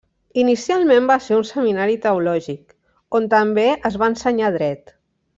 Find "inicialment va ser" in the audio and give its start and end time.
0.43-1.35